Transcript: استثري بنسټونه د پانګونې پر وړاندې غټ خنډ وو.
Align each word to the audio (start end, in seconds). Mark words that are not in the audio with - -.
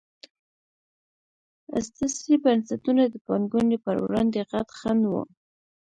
استثري 1.77 2.35
بنسټونه 2.43 3.03
د 3.09 3.15
پانګونې 3.25 3.77
پر 3.85 3.95
وړاندې 4.03 4.39
غټ 4.51 4.67
خنډ 4.79 5.01
وو. 5.11 5.23